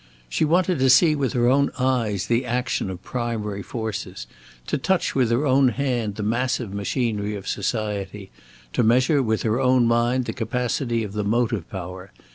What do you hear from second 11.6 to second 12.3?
power.